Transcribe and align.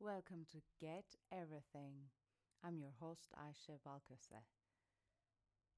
Welcome 0.00 0.46
to 0.52 0.62
Get 0.80 1.04
Everything. 1.32 2.14
I'm 2.62 2.78
your 2.78 2.94
host, 3.00 3.34
Aisha 3.34 3.82
Balkose. 3.82 4.46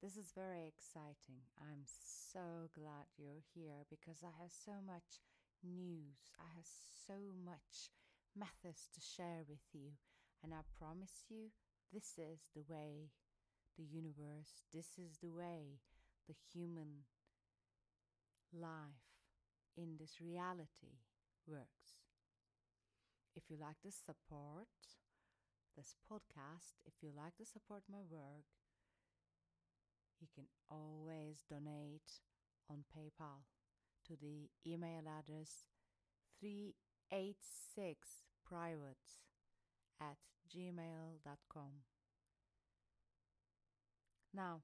This 0.02 0.18
is 0.18 0.32
very 0.36 0.68
exciting. 0.68 1.48
I'm 1.58 1.84
so 1.89 2.68
glad 2.76 3.08
you're 3.17 3.41
here 3.54 3.88
because 3.88 4.20
I 4.22 4.28
have 4.42 4.52
so 4.52 4.76
much 4.84 5.25
news. 5.64 6.20
I 6.38 6.44
have 6.54 6.68
so 7.06 7.33
much 7.44 7.88
methods 8.36 8.88
to 8.93 9.00
share 9.00 9.41
with 9.48 9.64
you. 9.72 9.96
And 10.45 10.52
I 10.52 10.68
promise 10.79 11.25
you, 11.30 11.48
this 11.91 12.18
is 12.18 12.52
the 12.55 12.64
way 12.68 13.09
the 13.79 13.84
universe, 13.84 14.68
this 14.73 14.98
is 14.98 15.16
the 15.23 15.32
way 15.32 15.80
the 16.29 16.37
human 16.52 17.09
life 18.52 19.16
in 19.79 19.96
this 19.98 20.21
reality 20.21 21.00
works. 21.46 21.99
If 23.34 23.44
you 23.48 23.56
like 23.60 23.80
to 23.82 23.90
support 23.90 24.68
this 25.77 25.95
podcast, 26.10 26.74
if 26.84 26.95
you 27.00 27.10
like 27.16 27.36
to 27.36 27.45
support 27.45 27.82
my 27.91 27.98
work, 28.09 28.45
you 30.20 30.28
can 30.34 30.46
always 30.70 31.45
donate 31.48 32.20
on 32.69 32.84
PayPal 32.95 33.45
to 34.06 34.16
the 34.20 34.50
email 34.66 35.02
address 35.06 35.64
386private 36.42 39.20
at 40.00 40.16
gmail.com. 40.55 41.72
Now, 44.34 44.62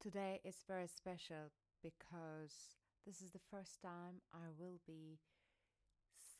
today 0.00 0.40
is 0.44 0.56
very 0.66 0.86
special 0.86 1.50
because 1.82 2.76
this 3.06 3.20
is 3.20 3.30
the 3.32 3.40
first 3.50 3.82
time 3.82 4.22
I 4.32 4.48
will 4.58 4.80
be 4.86 5.18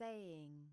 saying 0.00 0.72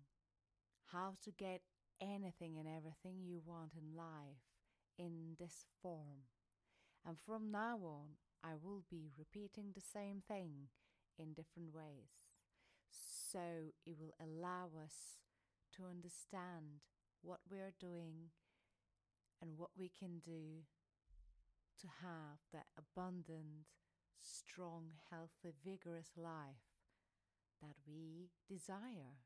how 0.92 1.14
to 1.22 1.30
get 1.30 1.60
anything 2.00 2.56
and 2.58 2.66
everything 2.66 3.22
you 3.22 3.40
want 3.44 3.72
in 3.74 3.96
life 3.96 4.48
in 4.98 5.36
this 5.38 5.66
form. 5.82 6.24
And 7.06 7.16
from 7.18 7.50
now 7.50 7.78
on, 7.82 8.16
I 8.42 8.54
will 8.60 8.84
be 8.90 9.10
repeating 9.18 9.72
the 9.74 9.80
same 9.80 10.22
thing 10.26 10.68
in 11.18 11.34
different 11.34 11.74
ways. 11.74 12.10
So 12.90 13.72
it 13.84 13.96
will 13.98 14.14
allow 14.20 14.70
us 14.82 15.18
to 15.76 15.82
understand 15.84 16.80
what 17.22 17.40
we 17.50 17.58
are 17.58 17.74
doing 17.78 18.30
and 19.42 19.58
what 19.58 19.70
we 19.76 19.90
can 19.90 20.20
do 20.24 20.64
to 21.80 21.86
have 22.02 22.38
that 22.52 22.66
abundant, 22.76 23.66
strong, 24.20 24.92
healthy, 25.10 25.54
vigorous 25.64 26.12
life 26.16 26.67
that 27.62 27.76
we 27.86 28.30
desire. 28.48 29.18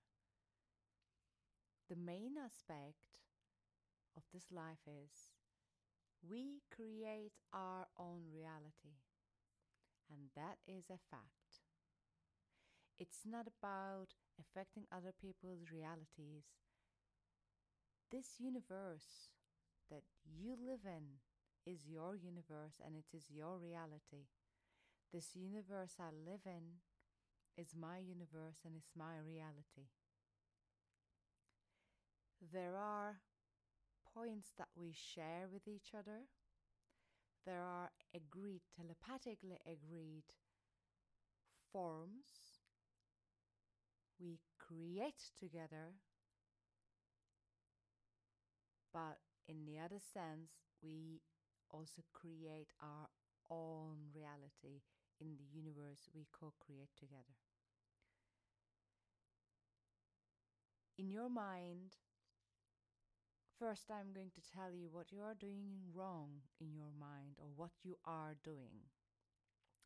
The 1.89 1.97
main 1.97 2.35
aspect 2.43 3.21
of 4.17 4.23
this 4.33 4.47
life 4.51 4.85
is 4.87 5.33
we 6.23 6.63
create 6.71 7.33
our 7.53 7.87
own 7.99 8.23
reality, 8.33 9.03
and 10.11 10.31
that 10.37 10.59
is 10.67 10.87
a 10.89 11.03
fact. 11.11 11.67
It's 12.99 13.27
not 13.27 13.47
about 13.47 14.15
affecting 14.39 14.85
other 14.93 15.13
people's 15.13 15.73
realities. 15.73 16.47
This 18.11 18.39
universe 18.39 19.33
that 19.91 20.05
you 20.25 20.55
live 20.55 20.87
in 20.87 21.19
is 21.67 21.87
your 21.87 22.15
universe 22.17 22.81
and 22.85 22.95
it 22.97 23.17
is 23.17 23.31
your 23.31 23.59
reality. 23.59 24.31
This 25.13 25.35
universe 25.35 25.97
I 25.99 26.11
live 26.15 26.47
in 26.47 26.81
is 27.57 27.75
my 27.79 27.99
universe 27.99 28.61
and 28.65 28.77
is 28.77 28.91
my 28.97 29.19
reality. 29.25 29.89
There 32.53 32.77
are 32.77 33.17
points 34.15 34.53
that 34.59 34.69
we 34.75 34.93
share 34.93 35.47
with 35.53 35.67
each 35.67 35.93
other. 35.97 36.29
There 37.47 37.61
are 37.63 37.91
agreed, 38.15 38.63
telepathically 38.77 39.59
agreed 39.67 40.25
forms 41.73 42.61
we 44.21 44.39
create 44.59 45.31
together, 45.39 45.99
but 48.93 49.19
in 49.49 49.65
the 49.65 49.79
other 49.79 49.99
sense, 49.99 50.53
we 50.83 51.21
also 51.71 52.03
create 52.13 52.69
our 52.81 53.09
own 53.51 53.97
reality 54.15 54.83
in 55.21 55.37
the 55.37 55.45
universe 55.53 56.09
we 56.15 56.27
co 56.33 56.53
create 56.61 56.91
together. 56.97 57.37
In 60.99 61.11
your 61.11 61.29
mind, 61.29 61.97
First, 63.59 63.91
I'm 63.91 64.13
going 64.13 64.31
to 64.35 64.43
tell 64.43 64.73
you 64.73 64.89
what 64.91 65.13
you 65.13 65.23
are 65.23 65.35
doing 65.39 65.87
wrong 65.95 66.43
in 66.61 66.75
your 66.75 66.91
mind 66.99 67.39
or 67.39 67.47
what 67.55 67.71
you 67.85 67.97
are 68.05 68.35
doing. 68.43 68.91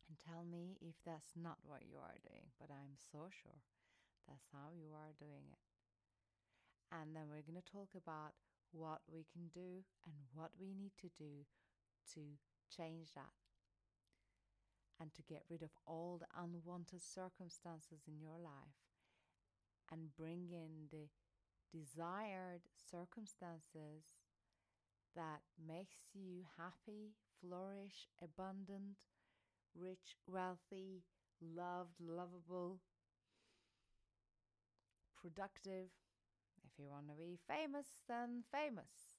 And 0.09 0.17
tell 0.17 0.43
me 0.43 0.77
if 0.81 0.95
that's 1.05 1.35
not 1.35 1.59
what 1.63 1.83
you 1.85 1.97
are 1.97 2.17
doing, 2.23 2.49
but 2.59 2.71
I'm 2.71 2.95
so 2.97 3.29
sure 3.29 3.61
that's 4.27 4.47
how 4.51 4.71
you 4.73 4.93
are 4.95 5.13
doing 5.19 5.47
it. 5.51 5.61
And 6.91 7.15
then 7.15 7.29
we're 7.29 7.45
going 7.45 7.61
to 7.61 7.71
talk 7.71 7.93
about 7.95 8.33
what 8.71 9.01
we 9.11 9.25
can 9.31 9.49
do 9.53 9.83
and 10.05 10.15
what 10.33 10.51
we 10.59 10.73
need 10.73 10.93
to 11.01 11.09
do 11.17 11.45
to 12.15 12.39
change 12.69 13.13
that 13.13 13.46
and 14.99 15.13
to 15.13 15.21
get 15.21 15.43
rid 15.49 15.61
of 15.61 15.69
all 15.85 16.19
the 16.19 16.41
unwanted 16.41 17.01
circumstances 17.03 18.01
in 18.07 18.19
your 18.19 18.39
life 18.39 18.81
and 19.91 20.15
bring 20.15 20.49
in 20.51 20.89
the 20.91 21.07
desired 21.71 22.61
circumstances 22.91 24.15
that 25.15 25.41
makes 25.67 25.97
you 26.13 26.45
happy, 26.57 27.13
flourish, 27.41 28.07
abundant, 28.21 28.97
rich, 29.75 30.15
wealthy, 30.27 31.03
loved, 31.41 31.99
lovable, 31.99 32.79
productive. 35.21 35.89
If 36.63 36.79
you 36.79 36.89
want 36.89 37.07
to 37.07 37.15
be 37.15 37.37
famous, 37.47 37.87
then 38.07 38.43
famous. 38.51 39.17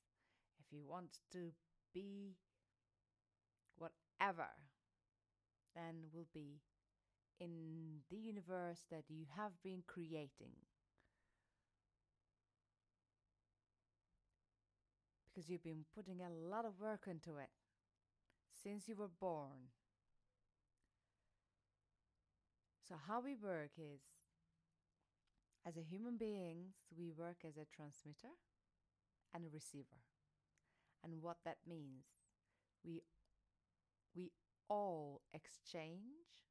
If 0.61 0.73
you 0.73 0.85
want 0.87 1.19
to 1.33 1.53
be 1.93 2.37
whatever, 3.77 4.49
then 5.79 6.11
will 6.13 6.27
be 6.35 6.59
in 7.39 8.03
the 8.11 8.17
universe 8.19 8.83
that 8.91 9.05
you 9.09 9.27
have 9.37 9.53
been 9.63 9.85
creating. 9.87 10.59
because 15.39 15.49
you've 15.49 15.63
been 15.63 15.85
putting 15.95 16.21
a 16.21 16.49
lot 16.51 16.65
of 16.65 16.81
work 16.81 17.03
into 17.07 17.39
it 17.39 17.51
since 18.61 18.89
you 18.89 18.97
were 18.97 19.11
born. 19.21 19.71
So, 22.89 22.97
how 23.07 23.21
we 23.21 23.37
work 23.37 23.71
is 23.79 24.01
as 25.65 25.77
a 25.77 25.83
human 25.83 26.17
beings, 26.17 26.75
we 26.97 27.11
work 27.11 27.37
as 27.47 27.57
a 27.57 27.67
transmitter 27.73 28.35
and 29.33 29.45
a 29.45 29.49
receiver. 29.53 30.03
And 31.05 31.23
what 31.23 31.37
that 31.45 31.59
means, 31.69 32.07
we, 32.85 33.03
we 34.17 34.33
all 34.69 35.23
exchange 35.33 36.49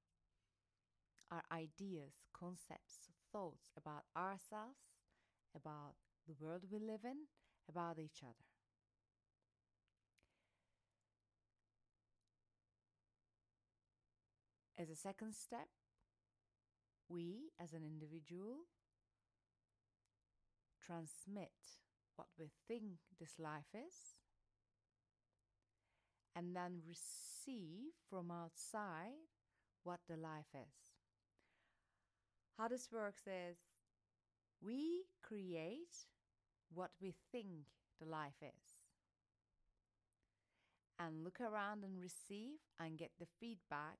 our 1.31 1.43
ideas, 1.51 2.13
concepts, 2.33 3.09
thoughts 3.31 3.69
about 3.77 4.03
ourselves, 4.15 4.79
about 5.55 5.95
the 6.25 6.33
world 6.39 6.63
we 6.71 6.79
live 6.79 7.03
in, 7.03 7.27
about 7.69 7.99
each 7.99 8.23
other. 8.23 8.47
As 14.79 14.89
a 14.89 14.95
second 14.95 15.33
step, 15.33 15.67
we 17.09 17.51
as 17.59 17.73
an 17.73 17.83
individual 17.83 18.67
transmit 20.85 21.51
what 22.15 22.27
we 22.37 22.51
think 22.67 22.99
this 23.19 23.39
life 23.39 23.73
is 23.73 24.15
and 26.37 26.55
then 26.55 26.81
receive 26.87 27.93
from 28.09 28.29
outside 28.29 29.25
what 29.83 29.99
the 30.07 30.17
life 30.17 30.53
is. 30.53 30.93
How 32.57 32.67
this 32.67 32.89
works 32.91 33.23
is 33.25 33.57
we 34.61 35.05
create 35.23 36.05
what 36.73 36.91
we 37.01 37.15
think 37.31 37.47
the 37.99 38.07
life 38.07 38.41
is 38.41 38.75
and 40.99 41.23
look 41.23 41.39
around 41.41 41.83
and 41.83 42.01
receive 42.01 42.59
and 42.79 42.97
get 42.97 43.11
the 43.19 43.27
feedback 43.39 43.97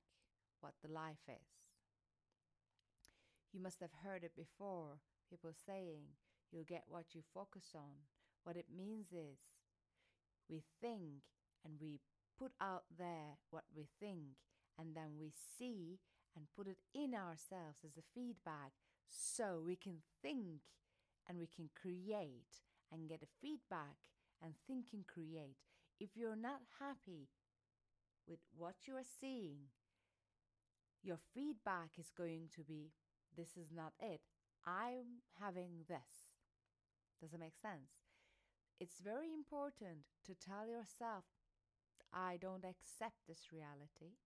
what 0.60 0.74
the 0.84 0.92
life 0.92 1.24
is. 1.28 1.48
You 3.52 3.60
must 3.60 3.80
have 3.80 4.04
heard 4.04 4.24
it 4.24 4.32
before, 4.36 4.98
people 5.30 5.52
saying, 5.66 6.02
you'll 6.52 6.64
get 6.64 6.84
what 6.88 7.14
you 7.14 7.22
focus 7.34 7.72
on. 7.74 8.06
What 8.44 8.56
it 8.56 8.66
means 8.76 9.08
is, 9.12 9.38
we 10.48 10.62
think 10.80 11.22
and 11.64 11.74
we 11.80 12.00
put 12.38 12.52
out 12.60 12.84
there 12.98 13.38
what 13.50 13.64
we 13.74 13.88
think, 14.00 14.38
and 14.78 14.94
then 14.94 15.18
we 15.18 15.32
see 15.58 15.98
and 16.36 16.46
put 16.56 16.68
it 16.68 16.78
in 16.94 17.14
ourselves 17.14 17.80
as 17.84 17.96
a 17.96 18.08
feedback 18.14 18.72
so 19.08 19.62
we 19.64 19.74
can 19.74 19.98
think 20.22 20.60
and 21.28 21.38
we 21.38 21.46
can 21.46 21.68
create 21.80 22.62
and 22.92 23.08
get 23.08 23.22
a 23.22 23.36
feedback 23.40 23.96
and 24.42 24.54
think 24.66 24.86
and 24.92 25.06
create. 25.06 25.56
If 25.98 26.10
you're 26.14 26.36
not 26.36 26.60
happy 26.78 27.28
with 28.28 28.38
what 28.56 28.86
you 28.86 28.94
are 28.96 29.10
seeing, 29.20 29.72
your 31.02 31.18
feedback 31.34 31.90
is 31.98 32.12
going 32.16 32.48
to 32.54 32.62
be 32.62 32.92
this 33.36 33.56
is 33.56 33.70
not 33.74 33.92
it. 34.00 34.20
I'm 34.66 35.22
having 35.40 35.84
this. 35.88 36.38
Does 37.20 37.32
it 37.32 37.40
make 37.40 37.56
sense? 37.60 37.90
It's 38.80 39.00
very 39.02 39.32
important 39.32 40.06
to 40.26 40.34
tell 40.34 40.66
yourself, 40.66 41.24
I 42.12 42.38
don't 42.40 42.64
accept 42.64 43.26
this 43.26 43.52
reality. 43.52 44.16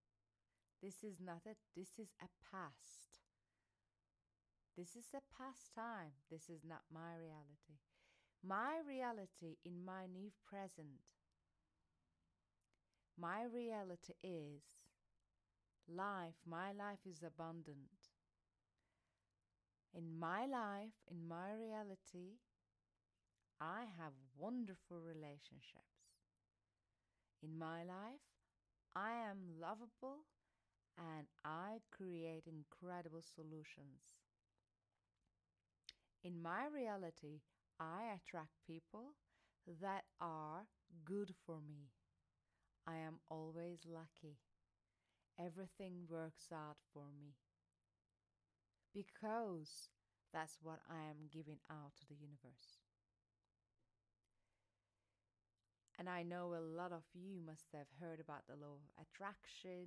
This 0.83 1.03
is 1.03 1.21
not 1.21 1.43
it. 1.47 1.59
This 1.77 1.99
is 1.99 2.15
a 2.21 2.29
past. 2.51 3.21
This 4.77 4.97
is 4.97 5.07
a 5.15 5.23
past 5.37 5.75
time. 5.75 6.13
This 6.31 6.49
is 6.49 6.65
not 6.67 6.83
my 6.93 7.15
reality. 7.15 7.79
My 8.45 8.81
reality 8.87 9.57
in 9.65 9.85
my 9.85 10.07
new 10.07 10.33
present. 10.49 11.03
My 13.19 13.45
reality 13.45 14.15
is 14.23 14.63
life. 15.89 16.35
My 16.47 16.73
life 16.73 17.05
is 17.07 17.23
abundant. 17.23 18.11
In 19.95 20.19
my 20.19 20.47
life, 20.47 20.97
in 21.11 21.29
my 21.29 21.53
reality, 21.53 22.39
I 23.61 23.85
have 23.99 24.15
wonderful 24.37 24.99
relationships. 24.99 25.92
In 27.43 27.59
my 27.59 27.85
life, 27.85 28.23
I 28.95 29.13
am 29.13 29.61
lovable 29.61 30.27
and 30.99 31.29
I 31.45 31.81
create 31.91 32.47
incredible 32.47 33.23
solutions. 33.23 34.15
In 36.25 36.43
my 36.43 36.67
reality, 36.67 37.43
I 37.79 38.07
attract 38.15 38.67
people 38.67 39.15
that 39.81 40.05
are 40.21 40.67
good 41.05 41.35
for 41.47 41.61
me. 41.61 41.91
I 42.87 42.97
am 42.99 43.21
always 43.29 43.87
lucky. 43.87 44.39
Everything 45.39 46.07
works 46.09 46.51
out 46.53 46.79
for 46.95 47.13
me. 47.13 47.35
Because 48.95 49.91
that's 50.33 50.59
what 50.63 50.81
I 50.89 51.03
am 51.11 51.29
giving 51.31 51.59
out 51.71 51.97
to 51.97 52.07
the 52.07 52.15
universe. 52.15 52.82
And 56.03 56.11
I 56.11 56.25
know 56.25 56.57
a 56.57 56.59
lot 56.59 56.91
of 56.91 57.05
you 57.15 57.39
must 57.47 57.69
have 57.73 57.87
heard 58.01 58.19
about 58.19 58.43
the 58.49 58.57
law 58.57 58.75
of 58.75 59.07
attraction, 59.07 59.87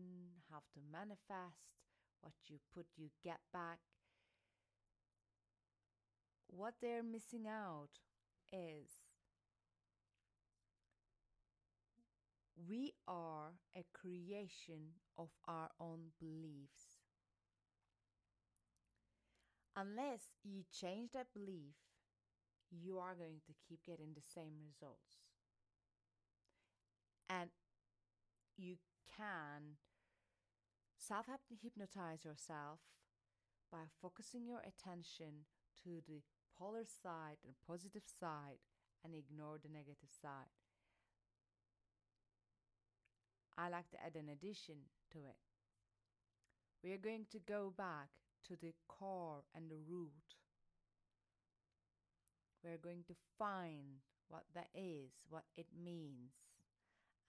how 0.49 0.59
to 0.59 0.79
manifest, 0.89 1.75
what 2.21 2.31
you 2.47 2.55
put, 2.73 2.85
you 2.95 3.09
get 3.21 3.41
back. 3.51 3.79
What 6.47 6.75
they're 6.81 7.03
missing 7.03 7.47
out 7.49 7.89
is 8.53 9.03
we 12.65 12.93
are 13.09 13.49
a 13.75 13.83
creation 13.91 14.95
of 15.17 15.31
our 15.49 15.67
own 15.81 16.13
beliefs. 16.17 17.03
Unless 19.75 20.31
you 20.45 20.63
change 20.71 21.11
that 21.11 21.27
belief, 21.33 21.75
you 22.71 22.99
are 22.99 23.15
going 23.15 23.41
to 23.47 23.53
keep 23.67 23.83
getting 23.85 24.13
the 24.15 24.21
same 24.21 24.53
results. 24.65 25.24
And 27.29 27.49
you 28.57 28.77
can 29.17 29.77
self 30.97 31.25
hypnotize 31.61 32.23
yourself 32.23 32.79
by 33.71 33.89
focusing 34.01 34.47
your 34.47 34.61
attention 34.61 35.45
to 35.83 36.01
the 36.07 36.21
polar 36.57 36.85
side 36.85 37.37
and 37.43 37.53
positive 37.67 38.03
side 38.05 38.59
and 39.03 39.13
ignore 39.13 39.57
the 39.61 39.69
negative 39.69 40.09
side. 40.21 40.53
I 43.57 43.69
like 43.69 43.89
to 43.91 43.97
add 44.03 44.15
an 44.15 44.29
addition 44.29 44.75
to 45.11 45.19
it. 45.19 45.37
We 46.83 46.91
are 46.93 46.97
going 46.97 47.25
to 47.31 47.39
go 47.39 47.73
back 47.75 48.09
to 48.47 48.55
the 48.61 48.73
core 48.87 49.43
and 49.55 49.69
the 49.69 49.79
root. 49.87 50.11
We're 52.63 52.77
going 52.77 53.03
to 53.07 53.15
find 53.37 54.01
what 54.27 54.43
that 54.53 54.67
is, 54.75 55.11
what 55.29 55.45
it 55.55 55.67
means. 55.83 56.33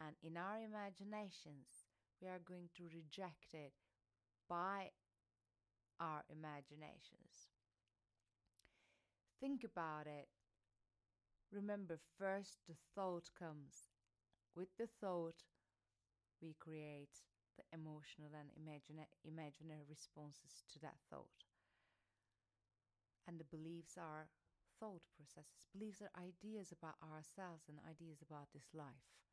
And 0.00 0.16
in 0.22 0.36
our 0.38 0.58
imaginations, 0.58 1.84
we 2.20 2.28
are 2.28 2.38
going 2.38 2.70
to 2.76 2.84
reject 2.88 3.52
it 3.52 3.74
by 4.48 4.92
our 6.00 6.24
imaginations. 6.30 7.50
Think 9.40 9.64
about 9.64 10.06
it. 10.06 10.28
Remember, 11.50 11.96
first 11.96 12.58
the 12.68 12.76
thought 12.94 13.32
comes. 13.34 13.90
With 14.54 14.76
the 14.76 14.86
thought, 14.86 15.44
we 16.40 16.54
create 16.54 17.22
the 17.56 17.64
emotional 17.72 18.30
and 18.34 18.50
imagina- 18.54 19.08
imaginary 19.24 19.84
responses 19.88 20.64
to 20.72 20.78
that 20.80 20.98
thought. 21.10 21.44
And 23.26 23.38
the 23.38 23.44
beliefs 23.44 23.98
are 23.98 24.30
thought 24.80 25.02
processes. 25.14 25.66
Beliefs 25.72 26.00
are 26.00 26.10
ideas 26.18 26.72
about 26.72 26.96
ourselves 27.02 27.68
and 27.68 27.78
ideas 27.86 28.22
about 28.22 28.52
this 28.54 28.72
life. 28.72 29.25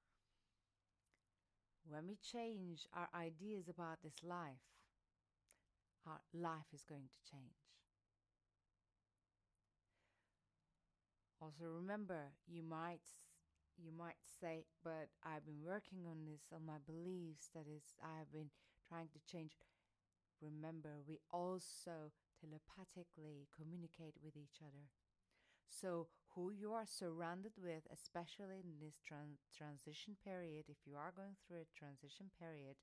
When 1.87 2.07
we 2.07 2.15
change 2.15 2.87
our 2.93 3.09
ideas 3.13 3.67
about 3.69 4.01
this 4.01 4.23
life, 4.23 4.63
our 6.07 6.21
life 6.33 6.67
is 6.73 6.83
going 6.83 7.09
to 7.11 7.31
change. 7.31 7.55
Also 11.41 11.65
remember, 11.65 12.31
you 12.47 12.63
might 12.63 13.03
you 13.77 13.91
might 13.91 14.21
say, 14.39 14.65
but 14.83 15.09
I've 15.25 15.45
been 15.45 15.63
working 15.65 16.05
on 16.05 16.25
this 16.25 16.47
on 16.53 16.65
my 16.65 16.79
beliefs 16.85 17.49
that 17.53 17.65
is 17.67 17.95
I 17.99 18.19
have 18.19 18.31
been 18.31 18.51
trying 18.87 19.09
to 19.11 19.19
change. 19.29 19.57
Remember, 20.41 21.01
we 21.07 21.19
also 21.31 22.11
telepathically 22.39 23.47
communicate 23.55 24.15
with 24.23 24.35
each 24.37 24.61
other. 24.61 24.87
So, 25.67 26.07
who 26.35 26.51
you 26.51 26.73
are 26.73 26.85
surrounded 26.87 27.53
with, 27.57 27.83
especially 27.91 28.59
in 28.63 28.79
this 28.81 28.99
tran- 29.05 29.37
transition 29.55 30.15
period, 30.23 30.65
if 30.67 30.77
you 30.85 30.95
are 30.97 31.13
going 31.15 31.35
through 31.45 31.61
a 31.63 31.75
transition 31.77 32.31
period, 32.39 32.75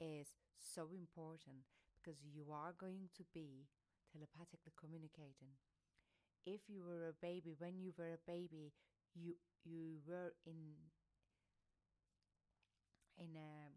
is 0.00 0.34
so 0.58 0.90
important 0.94 1.64
because 1.98 2.20
you 2.24 2.52
are 2.52 2.74
going 2.78 3.08
to 3.16 3.24
be 3.34 3.66
telepathically 4.12 4.72
communicating. 4.78 5.56
If 6.46 6.68
you 6.68 6.84
were 6.84 7.08
a 7.08 7.14
baby, 7.20 7.54
when 7.58 7.78
you 7.80 7.92
were 7.98 8.14
a 8.14 8.26
baby, 8.26 8.72
you 9.14 9.34
you 9.64 9.98
were 10.06 10.34
in 10.46 10.76
in 13.18 13.36
a 13.36 13.72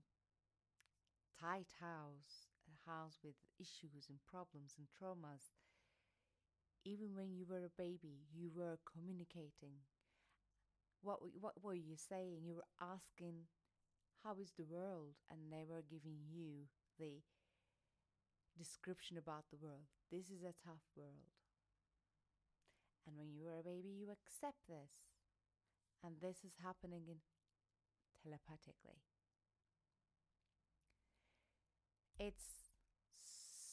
tight 1.40 1.70
house, 1.80 2.50
a 2.66 2.90
house 2.90 3.20
with 3.24 3.36
issues 3.60 4.10
and 4.10 4.18
problems 4.26 4.74
and 4.78 4.88
traumas 4.90 5.52
even 6.86 7.18
when 7.18 7.34
you 7.34 7.46
were 7.50 7.66
a 7.66 7.82
baby, 7.82 8.30
you 8.32 8.52
were 8.56 8.78
communicating. 8.86 9.82
What, 11.02 11.20
what 11.42 11.58
were 11.62 11.74
you 11.74 11.98
saying? 11.98 12.46
You 12.46 12.56
were 12.62 12.72
asking, 12.80 13.50
How 14.24 14.38
is 14.40 14.54
the 14.56 14.64
world? 14.64 15.18
And 15.30 15.52
they 15.52 15.66
were 15.68 15.82
giving 15.82 16.22
you 16.30 16.70
the 17.00 17.26
description 18.58 19.18
about 19.18 19.46
the 19.50 19.58
world. 19.58 19.90
This 20.12 20.30
is 20.30 20.46
a 20.46 20.54
tough 20.64 20.86
world. 20.96 21.34
And 23.06 23.18
when 23.18 23.34
you 23.34 23.44
were 23.46 23.60
a 23.60 23.64
baby, 23.64 23.90
you 23.90 24.08
accept 24.10 24.66
this. 24.70 25.10
And 26.04 26.16
this 26.22 26.46
is 26.46 26.62
happening 26.64 27.10
in 27.10 27.18
telepathically. 28.22 29.02
It's 32.18 32.65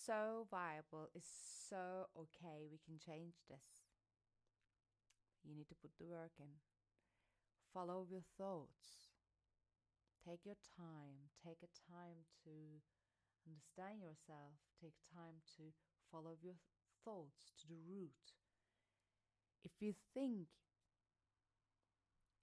so 0.07 0.47
viable, 0.51 1.09
is 1.15 1.27
so 1.69 2.09
okay. 2.17 2.67
We 2.71 2.79
can 2.83 2.99
change 2.99 3.35
this. 3.49 3.87
You 5.45 5.55
need 5.55 5.69
to 5.69 5.79
put 5.81 5.91
the 5.99 6.07
work 6.07 6.33
in. 6.39 6.61
Follow 7.75 8.07
your 8.09 8.27
thoughts. 8.39 9.11
Take 10.27 10.45
your 10.45 10.59
time. 10.77 11.31
Take 11.43 11.63
a 11.63 11.73
time 11.91 12.27
to 12.47 12.83
understand 13.47 14.03
yourself. 14.03 14.59
Take 14.79 14.95
time 15.11 15.43
to 15.59 15.75
follow 16.11 16.37
your 16.43 16.59
thoughts 17.05 17.51
to 17.63 17.69
the 17.69 17.81
root. 17.89 18.39
If 19.65 19.73
you 19.81 19.95
think 20.15 20.47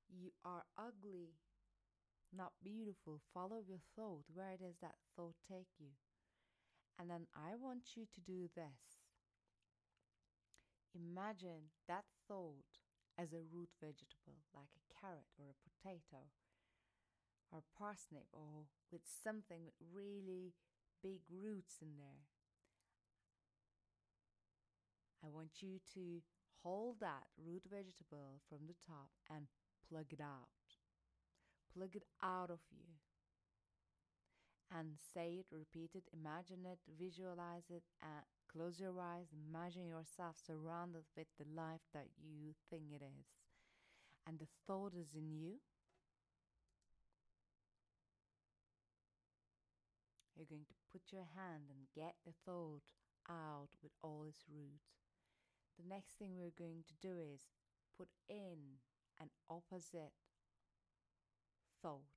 you 0.10 0.32
are 0.44 0.63
ugly, 0.78 1.36
not 2.36 2.54
beautiful, 2.63 3.22
follow 3.34 3.62
your 3.66 3.84
thought. 3.96 4.24
Where 4.34 4.58
does 4.60 4.75
that 4.82 4.96
thought 5.16 5.36
take 5.48 5.68
you? 5.80 5.96
And 7.00 7.10
then 7.10 7.27
I 7.32 7.56
want 7.56 7.96
you 7.96 8.03
to 8.03 8.20
do 8.20 8.50
this. 8.56 9.00
Imagine 10.94 11.72
that 11.88 12.03
thought 12.27 12.84
as 13.18 13.32
a 13.32 13.48
root 13.48 13.70
vegetable, 13.79 14.44
like 14.53 14.75
a 14.75 14.84
carrot 14.91 15.32
or 15.39 15.48
a 15.48 15.63
potato 15.63 16.27
or 17.51 17.63
a 17.63 17.72
parsnip, 17.79 18.27
or 18.34 18.68
with 18.91 19.01
something 19.08 19.63
with 19.63 19.74
really 19.79 20.53
big 21.01 21.22
roots 21.32 21.77
in 21.82 21.98
there. 21.98 22.27
I 25.24 25.29
want 25.29 25.62
you 25.62 25.79
to 25.96 26.22
hold 26.63 27.00
that 27.00 27.32
root 27.38 27.63
vegetable 27.70 28.41
from 28.48 28.68
the 28.68 28.75
top 28.86 29.10
and 29.29 29.48
plug 29.89 30.12
it 30.12 30.22
out. 30.22 30.77
Plug 31.74 31.96
it 31.96 32.03
out 32.22 32.50
of 32.50 32.60
you. 32.72 33.00
And 34.72 35.00
say 35.14 35.42
it, 35.42 35.48
repeat 35.52 35.92
it, 35.96 36.04
imagine 36.14 36.66
it, 36.66 36.78
visualize 37.00 37.66
it, 37.70 37.84
and 38.04 38.22
close 38.52 38.80
your 38.80 39.00
eyes. 39.02 39.34
Imagine 39.34 39.88
yourself 39.88 40.38
surrounded 40.38 41.04
with 41.18 41.28
the 41.40 41.46
life 41.56 41.82
that 41.94 42.08
you 42.22 42.54
think 42.70 42.84
it 42.94 43.02
is. 43.02 43.42
And 44.28 44.38
the 44.38 44.48
thought 44.68 44.94
is 44.94 45.16
in 45.16 45.32
you. 45.34 45.58
You're 50.38 50.46
going 50.46 50.70
to 50.70 50.76
put 50.92 51.12
your 51.12 51.28
hand 51.36 51.64
and 51.70 51.90
get 51.96 52.16
the 52.26 52.34
thought 52.46 52.94
out 53.28 53.70
with 53.82 53.92
all 54.04 54.26
its 54.30 54.46
roots. 54.48 55.02
The 55.78 55.88
next 55.88 56.18
thing 56.18 56.38
we're 56.38 56.56
going 56.58 56.84
to 56.88 56.94
do 57.02 57.18
is 57.18 57.48
put 57.98 58.10
in 58.30 58.80
an 59.20 59.30
opposite 59.50 60.14
thought, 61.82 62.14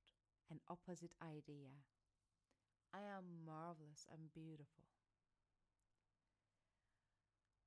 an 0.51 0.59
opposite 0.69 1.13
idea. 1.21 1.71
I 2.93 3.01
am 3.17 3.25
marvelous, 3.45 4.05
I'm 4.11 4.29
beautiful. 4.33 4.85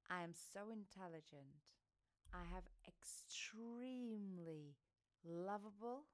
I 0.09 0.23
am 0.23 0.31
so 0.33 0.71
intelligent. 0.71 1.67
I 2.33 2.47
have 2.55 2.71
extremely 2.87 4.79
lovable 5.27 6.07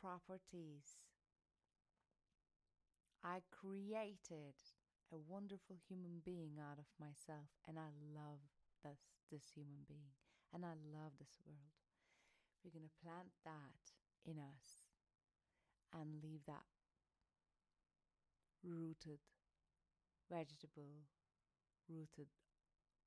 properties. 0.00 0.98
I 3.22 3.46
created 3.54 4.58
a 5.14 5.16
wonderful 5.16 5.78
human 5.86 6.18
being 6.24 6.58
out 6.58 6.82
of 6.82 6.90
myself, 6.98 7.54
and 7.68 7.78
I 7.78 7.94
love 8.10 8.42
this, 8.82 8.98
this 9.30 9.54
human 9.54 9.86
being, 9.86 10.18
and 10.50 10.64
I 10.64 10.74
love 10.90 11.14
this 11.22 11.38
world. 11.46 11.78
We're 12.64 12.74
going 12.74 12.90
to 12.90 12.98
plant 12.98 13.30
that 13.46 13.94
in 14.26 14.42
us 14.42 14.82
and 15.94 16.18
leave 16.18 16.42
that 16.50 16.66
rooted 18.64 19.20
vegetable, 20.30 21.04
rooted 21.88 22.32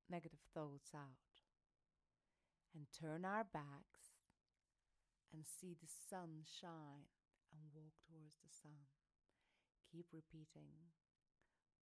negative 0.09 0.43
thoughts 0.53 0.91
out, 0.93 1.41
and 2.75 2.85
turn 2.91 3.25
our 3.25 3.43
backs 3.43 4.19
and 5.33 5.43
see 5.43 5.75
the 5.75 5.89
sun 5.89 6.45
shine 6.45 7.09
and 7.51 7.73
walk 7.73 7.97
towards 8.05 8.37
the 8.43 8.51
sun. 8.51 8.87
Keep 9.91 10.07
repeating. 10.13 10.91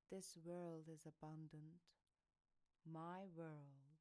This 0.09 0.37
world 0.43 0.85
is 0.87 1.05
abundant. 1.05 1.81
My 2.85 3.25
world 3.35 3.97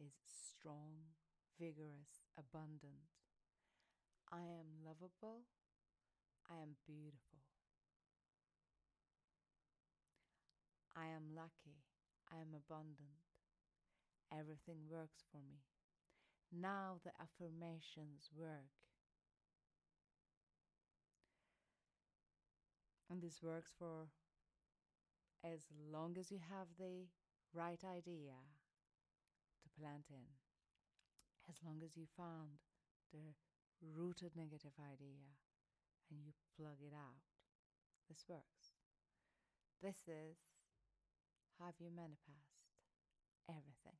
is 0.00 0.12
strong, 0.24 1.16
vigorous, 1.60 2.24
abundant. 2.38 3.12
I 4.32 4.48
am 4.48 4.84
lovable. 4.84 5.44
I 6.50 6.62
am 6.62 6.76
beautiful. 6.86 7.55
Am 11.16 11.34
lucky. 11.34 11.80
I 12.30 12.36
am 12.36 12.52
abundant. 12.52 13.24
Everything 14.32 14.84
works 14.90 15.24
for 15.32 15.38
me. 15.38 15.64
Now 16.52 17.00
the 17.02 17.10
affirmations 17.18 18.28
work. 18.36 18.70
And 23.10 23.22
this 23.22 23.42
works 23.42 23.72
for 23.78 24.10
as 25.44 25.66
long 25.92 26.16
as 26.18 26.30
you 26.30 26.38
have 26.50 26.66
the 26.78 27.06
right 27.54 27.80
idea 27.84 28.34
to 29.62 29.80
plant 29.80 30.10
in, 30.10 30.26
as 31.48 31.56
long 31.64 31.80
as 31.84 31.96
you 31.96 32.04
found 32.16 32.58
the 33.12 33.32
rooted 33.80 34.34
negative 34.34 34.74
idea 34.82 35.38
and 36.10 36.18
you 36.24 36.32
plug 36.58 36.82
it 36.82 36.94
out. 36.94 37.22
This 38.08 38.24
works. 38.28 38.74
This 39.82 40.08
is 40.08 40.55
how 41.58 41.72
you 41.78 41.90
manifest 41.90 42.60
everything 43.48 43.98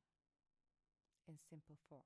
in 1.27 1.37
simple 1.49 1.77
forms. 1.87 2.05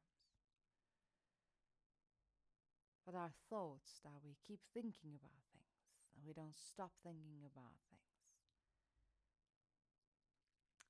But 3.05 3.13
our 3.13 3.31
thoughts 3.48 4.00
that 4.03 4.24
we 4.24 4.36
keep 4.48 4.60
thinking 4.74 5.13
about 5.13 5.43
things 5.53 5.77
and 6.15 6.25
we 6.25 6.34
don't 6.34 6.55
stop 6.55 6.93
thinking 7.03 7.46
about 7.46 7.77
things. 7.89 8.01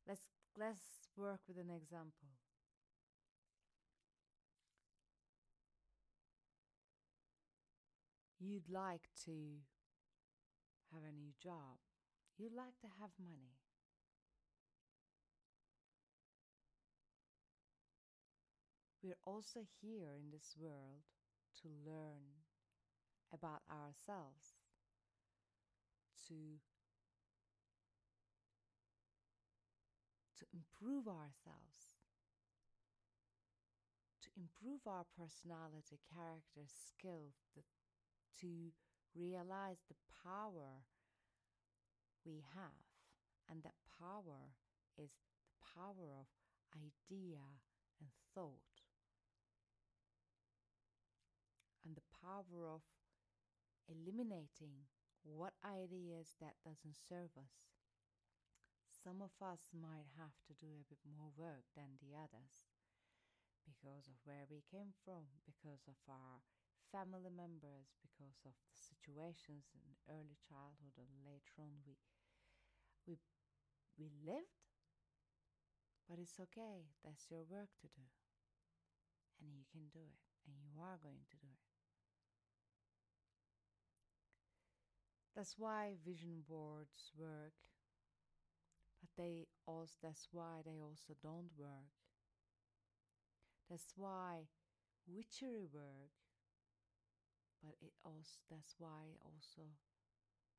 Let's 0.07 0.29
let's 0.55 1.09
work 1.17 1.39
with 1.47 1.57
an 1.57 1.71
example. 1.71 2.29
You'd 8.39 8.69
like 8.69 9.07
to 9.25 9.61
have 10.91 11.03
a 11.03 11.11
new 11.11 11.31
job. 11.41 11.79
You'd 12.37 12.53
like 12.53 12.77
to 12.81 12.87
have 12.99 13.11
money. 13.19 13.60
We're 19.03 19.17
also 19.25 19.65
here 19.81 20.13
in 20.13 20.29
this 20.29 20.53
world 20.55 21.01
to 21.63 21.67
learn 21.83 22.45
about 23.33 23.61
ourselves, 23.65 24.61
to, 26.27 26.61
to 30.37 30.45
improve 30.53 31.07
ourselves, 31.07 31.97
to 34.21 34.29
improve 34.37 34.85
our 34.85 35.05
personality, 35.17 35.97
character, 36.13 36.61
skills, 36.69 37.33
the, 37.55 37.63
to 38.41 38.69
realize 39.15 39.81
the 39.89 39.97
power 40.23 40.85
we 42.23 42.43
have. 42.53 42.85
And 43.49 43.63
that 43.63 43.81
power 43.97 44.53
is 44.95 45.09
the 45.09 45.65
power 45.73 46.21
of 46.21 46.27
idea 46.77 47.41
and 47.99 48.09
thought. 48.35 48.71
and 51.85 51.95
the 51.95 52.07
power 52.23 52.67
of 52.69 52.81
eliminating 53.89 54.87
what 55.23 55.53
ideas 55.65 56.33
that 56.41 56.57
doesn't 56.65 56.97
serve 56.97 57.33
us. 57.37 57.53
Some 58.91 59.21
of 59.21 59.33
us 59.41 59.73
might 59.73 60.05
have 60.17 60.37
to 60.47 60.53
do 60.53 60.77
a 60.77 60.85
bit 60.87 61.01
more 61.03 61.33
work 61.35 61.65
than 61.75 61.97
the 61.97 62.13
others 62.13 62.69
because 63.65 64.05
of 64.05 64.21
where 64.25 64.45
we 64.49 64.61
came 64.69 64.93
from, 65.05 65.25
because 65.45 65.87
of 65.89 65.97
our 66.07 66.41
family 66.91 67.31
members, 67.33 67.97
because 68.01 68.41
of 68.45 68.53
the 68.69 68.77
situations 68.77 69.73
in 69.73 69.97
early 70.09 70.37
childhood 70.45 70.93
and 70.97 71.25
later 71.25 71.57
on 71.57 71.81
we 71.85 71.97
we 73.07 73.17
we 73.97 74.09
lived. 74.25 74.61
But 76.07 76.19
it's 76.19 76.39
okay. 76.39 76.85
That's 77.03 77.31
your 77.31 77.43
work 77.43 77.69
to 77.81 77.87
do. 77.87 78.05
And 79.41 79.55
you 79.55 79.65
can 79.71 79.89
do 79.89 79.99
it. 79.99 80.21
And 80.45 80.55
you 80.63 80.79
are 80.79 80.97
going 81.01 81.25
to 81.31 81.37
do 81.37 81.47
it. 81.47 81.70
That's 85.41 85.57
why 85.57 85.97
vision 86.05 86.45
boards 86.47 87.09
work, 87.17 87.57
but 89.01 89.09
they 89.17 89.47
also 89.65 89.89
that's 90.03 90.27
why 90.31 90.61
they 90.63 90.77
also 90.77 91.17
don't 91.17 91.49
work. 91.57 91.97
That's 93.67 93.89
why 93.97 94.45
witchery 95.09 95.65
work, 95.73 96.13
but 97.63 97.73
it 97.81 97.89
also 98.05 98.37
that's 98.51 98.75
why 98.77 99.09
it 99.09 99.17
also 99.25 99.65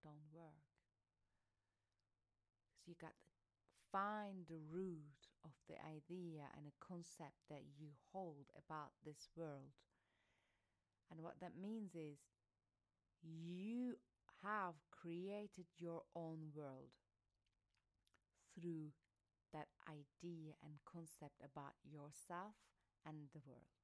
don't 0.03 0.27
work. 0.35 0.67
So 2.75 2.91
you 2.91 2.97
got 3.01 3.15
to 3.15 3.31
find 3.93 4.51
the 4.51 4.59
root 4.67 5.31
of 5.45 5.55
the 5.71 5.79
idea 5.79 6.51
and 6.59 6.67
a 6.67 6.85
concept 6.85 7.39
that 7.49 7.63
you 7.79 7.95
hold 8.11 8.51
about 8.59 8.91
this 9.07 9.31
world. 9.37 9.79
And 11.09 11.23
what 11.23 11.39
that 11.39 11.53
means 11.55 11.95
is 11.95 12.19
you 13.23 13.95
have 14.43 14.75
created 14.91 15.67
your 15.79 16.03
own 16.15 16.51
world 16.55 16.93
through 18.55 18.93
that 19.53 19.69
idea 19.89 20.55
and 20.65 20.85
concept 20.85 21.41
about 21.45 21.77
yourself 21.85 22.57
and 23.07 23.29
the 23.33 23.43
world. 23.47 23.77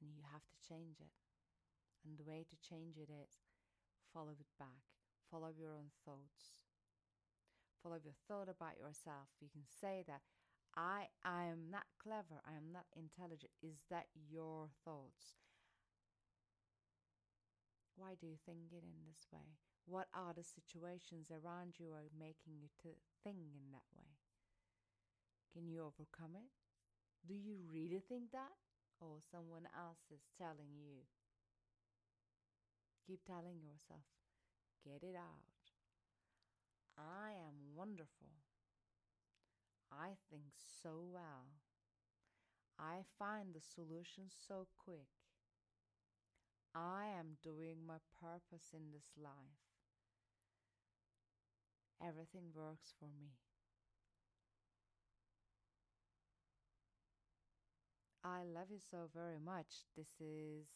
And 0.00 0.10
you 0.14 0.22
have 0.32 0.44
to 0.48 0.68
change 0.68 1.00
it. 1.00 1.12
And 2.04 2.18
the 2.18 2.24
way 2.28 2.44
to 2.44 2.68
change 2.68 2.96
it 2.96 3.08
is 3.08 3.40
follow 4.12 4.36
it 4.38 4.52
back, 4.58 4.84
follow 5.30 5.48
your 5.48 5.72
own 5.72 5.88
thoughts, 6.04 6.52
follow 7.82 7.96
your 7.96 8.14
thought 8.28 8.48
about 8.48 8.78
yourself. 8.78 9.32
You 9.40 9.48
can 9.48 9.64
say 9.64 10.04
that 10.06 10.20
I, 10.76 11.08
I 11.24 11.44
am 11.44 11.70
not 11.70 11.86
clever, 12.02 12.42
I 12.44 12.56
am 12.56 12.72
not 12.72 12.84
intelligent. 12.96 13.52
Is 13.62 13.86
that 13.90 14.06
your 14.28 14.68
thoughts? 14.84 15.43
Why 17.96 18.14
do 18.18 18.26
you 18.26 18.36
think 18.44 18.72
it 18.72 18.82
in 18.82 19.06
this 19.06 19.26
way? 19.32 19.58
What 19.86 20.08
are 20.14 20.34
the 20.34 20.42
situations 20.42 21.30
around 21.30 21.78
you 21.78 21.92
are 21.92 22.10
making 22.18 22.58
you 22.58 22.68
to 22.82 22.96
think 23.22 23.54
in 23.54 23.70
that 23.70 23.86
way? 23.94 24.18
Can 25.52 25.68
you 25.68 25.80
overcome 25.80 26.34
it? 26.34 26.50
Do 27.26 27.34
you 27.34 27.56
really 27.72 28.02
think 28.08 28.32
that? 28.32 28.58
Or 29.00 29.18
someone 29.30 29.68
else 29.76 30.10
is 30.10 30.26
telling 30.38 30.74
you? 30.74 31.06
Keep 33.06 33.24
telling 33.24 33.60
yourself, 33.60 34.08
get 34.82 35.06
it 35.06 35.14
out. 35.14 35.52
I 36.96 37.32
am 37.32 37.76
wonderful. 37.76 38.32
I 39.92 40.16
think 40.30 40.54
so 40.82 41.04
well. 41.12 41.60
I 42.78 43.04
find 43.18 43.54
the 43.54 43.60
solution 43.60 44.24
so 44.26 44.66
quick. 44.78 45.23
I 46.74 47.06
am 47.16 47.38
doing 47.40 47.86
my 47.86 48.02
purpose 48.20 48.74
in 48.74 48.90
this 48.90 49.14
life. 49.16 49.62
Everything 52.02 52.50
works 52.52 52.92
for 52.98 53.06
me. 53.06 53.38
I 58.24 58.42
love 58.42 58.72
you 58.74 58.80
so 58.80 59.06
very 59.14 59.38
much. 59.38 59.86
This 59.96 60.18
is 60.18 60.66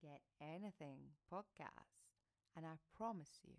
Get 0.00 0.22
Anything 0.40 1.18
podcast, 1.26 2.06
and 2.54 2.64
I 2.64 2.78
promise 2.94 3.40
you, 3.42 3.54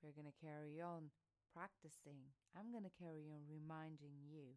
we're 0.00 0.16
going 0.16 0.32
to 0.32 0.40
carry 0.40 0.80
on 0.80 1.10
practicing. 1.52 2.32
I'm 2.56 2.72
going 2.72 2.88
to 2.88 2.98
carry 3.02 3.28
on 3.28 3.44
reminding 3.50 4.24
you. 4.24 4.56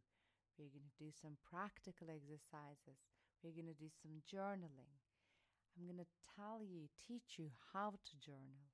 We're 0.57 0.71
going 0.71 0.87
to 0.87 1.03
do 1.03 1.11
some 1.11 1.35
practical 1.43 2.07
exercises. 2.07 3.03
We're 3.43 3.57
going 3.57 3.73
to 3.73 3.75
do 3.75 3.89
some 3.89 4.21
journaling. 4.23 5.00
I'm 5.77 5.85
going 5.85 5.97
to 6.03 6.35
tell 6.35 6.61
you, 6.61 6.89
teach 7.07 7.37
you 7.37 7.49
how 7.73 7.91
to 7.91 8.19
journal, 8.19 8.69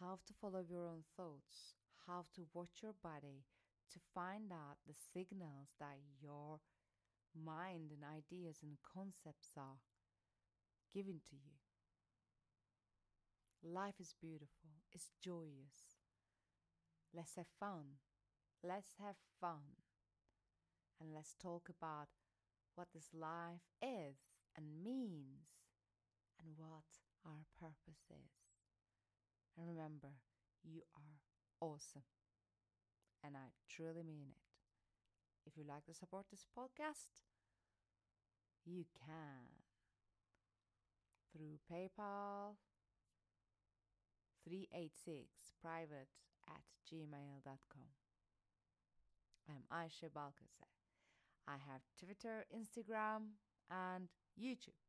how 0.00 0.18
to 0.26 0.34
follow 0.40 0.60
your 0.60 0.86
own 0.86 1.04
thoughts, 1.16 1.74
how 2.06 2.26
to 2.34 2.46
watch 2.52 2.82
your 2.82 2.94
body, 3.02 3.44
to 3.92 3.98
find 4.14 4.52
out 4.52 4.78
the 4.86 4.94
signals 5.12 5.68
that 5.78 5.98
your 6.20 6.60
mind 7.34 7.90
and 7.92 8.02
ideas 8.02 8.58
and 8.62 8.76
concepts 8.82 9.50
are 9.56 9.78
given 10.92 11.20
to 11.30 11.36
you. 11.36 11.56
Life 13.62 14.00
is 14.00 14.14
beautiful, 14.20 14.70
it's 14.92 15.12
joyous. 15.22 15.96
Let's 17.14 17.36
have 17.36 17.46
fun. 17.58 17.96
Let's 18.62 18.94
have 19.00 19.16
fun. 19.40 19.80
And 21.00 21.14
let's 21.14 21.34
talk 21.40 21.68
about 21.70 22.08
what 22.74 22.88
this 22.92 23.08
life 23.14 23.64
is 23.80 24.35
and 24.56 24.82
means 24.82 25.60
and 26.40 26.56
what 26.56 27.04
our 27.24 27.44
purpose 27.58 28.08
is. 28.10 28.32
And 29.56 29.68
remember, 29.68 30.20
you 30.64 30.82
are 30.94 31.20
awesome. 31.60 32.08
And 33.24 33.36
I 33.36 33.52
truly 33.68 34.02
mean 34.02 34.28
it. 34.30 34.42
If 35.46 35.56
you'd 35.56 35.68
like 35.68 35.84
to 35.86 35.94
support 35.94 36.26
this 36.30 36.44
podcast, 36.56 37.22
you 38.64 38.84
can 38.98 39.62
through 41.32 41.58
PayPal 41.70 42.56
386 44.44 45.26
private 45.62 46.08
at 46.48 46.62
gmail.com. 46.86 47.90
I'm 49.48 49.62
Aisha 49.72 50.10
Balkazeh. 50.10 50.70
I 51.46 51.52
have 51.52 51.82
Twitter, 51.98 52.44
Instagram, 52.50 53.38
and 53.70 54.08
YouTube. 54.38 54.85